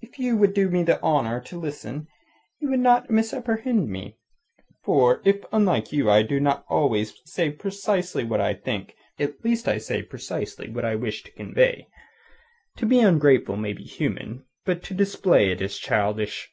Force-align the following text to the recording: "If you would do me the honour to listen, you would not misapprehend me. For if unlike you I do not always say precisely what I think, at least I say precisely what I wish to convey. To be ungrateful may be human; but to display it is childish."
"If 0.00 0.18
you 0.18 0.36
would 0.36 0.52
do 0.52 0.68
me 0.68 0.82
the 0.82 1.00
honour 1.00 1.40
to 1.42 1.60
listen, 1.60 2.08
you 2.58 2.70
would 2.70 2.80
not 2.80 3.08
misapprehend 3.08 3.88
me. 3.88 4.18
For 4.82 5.22
if 5.24 5.44
unlike 5.52 5.92
you 5.92 6.10
I 6.10 6.22
do 6.22 6.40
not 6.40 6.64
always 6.68 7.14
say 7.24 7.50
precisely 7.52 8.24
what 8.24 8.40
I 8.40 8.54
think, 8.54 8.96
at 9.16 9.44
least 9.44 9.68
I 9.68 9.78
say 9.78 10.02
precisely 10.02 10.68
what 10.68 10.84
I 10.84 10.96
wish 10.96 11.22
to 11.22 11.30
convey. 11.30 11.86
To 12.78 12.84
be 12.86 12.98
ungrateful 12.98 13.56
may 13.56 13.74
be 13.74 13.84
human; 13.84 14.44
but 14.64 14.82
to 14.86 14.92
display 14.94 15.52
it 15.52 15.60
is 15.60 15.78
childish." 15.78 16.50